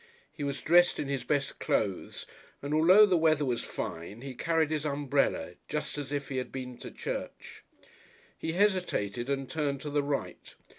He 0.33 0.43
was 0.43 0.61
dressed 0.63 0.97
in 0.97 1.07
his 1.07 1.23
best 1.23 1.59
clothes, 1.59 2.25
and, 2.63 2.73
although 2.73 3.05
the 3.05 3.19
weather 3.19 3.45
was 3.45 3.61
fine, 3.61 4.21
he 4.21 4.33
carried 4.33 4.71
his 4.71 4.83
umbrella, 4.83 5.53
just 5.69 5.99
as 5.99 6.11
if 6.11 6.29
he 6.29 6.37
had 6.37 6.51
been 6.51 6.79
to 6.79 6.89
church. 6.89 7.63
He 8.35 8.53
hesitated 8.53 9.29
and 9.29 9.47
turned 9.47 9.79
to 9.81 9.91
the 9.91 10.01
right. 10.01 10.55